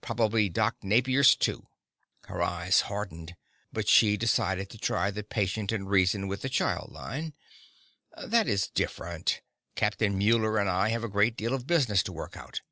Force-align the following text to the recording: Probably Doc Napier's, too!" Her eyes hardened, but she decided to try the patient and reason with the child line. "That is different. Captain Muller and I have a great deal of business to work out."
Probably 0.00 0.48
Doc 0.48 0.76
Napier's, 0.82 1.34
too!" 1.36 1.68
Her 2.28 2.42
eyes 2.42 2.80
hardened, 2.88 3.36
but 3.70 3.90
she 3.90 4.16
decided 4.16 4.70
to 4.70 4.78
try 4.78 5.10
the 5.10 5.22
patient 5.22 5.70
and 5.70 5.90
reason 5.90 6.28
with 6.28 6.40
the 6.40 6.48
child 6.48 6.90
line. 6.92 7.34
"That 8.24 8.48
is 8.48 8.68
different. 8.70 9.42
Captain 9.74 10.16
Muller 10.16 10.56
and 10.56 10.70
I 10.70 10.88
have 10.88 11.04
a 11.04 11.10
great 11.10 11.36
deal 11.36 11.52
of 11.52 11.66
business 11.66 12.02
to 12.04 12.12
work 12.14 12.38
out." 12.38 12.62